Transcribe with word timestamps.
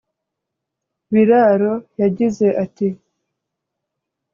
Biraro 1.13 1.73
yagize 2.01 2.45
ati 2.63 2.87